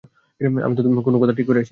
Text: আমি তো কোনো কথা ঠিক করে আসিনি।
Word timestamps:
আমি 0.65 0.75
তো 0.77 0.81
কোনো 1.01 1.17
কথা 1.21 1.33
ঠিক 1.33 1.47
করে 1.47 1.59
আসিনি। 1.59 1.69